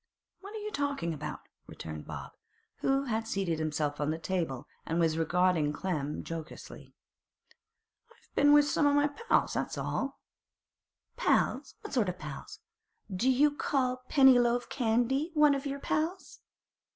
[0.39, 2.31] 'What are you talking about?' returned Bob,
[2.77, 6.95] who had seated himself on the table, and was regarding Clem jocosely.
[8.09, 8.87] 'I've been with some
[9.27, 10.17] pals, that's all.'
[11.17, 11.75] 'Pals!
[11.81, 12.61] what sort o' pals?
[13.15, 16.39] Do you call Pennyloaf Candy one o' your pals?